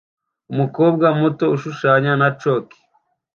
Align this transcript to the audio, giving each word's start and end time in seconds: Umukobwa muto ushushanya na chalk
Umukobwa 0.51 1.05
muto 1.19 1.45
ushushanya 1.55 2.11
na 2.21 2.29
chalk 2.39 2.67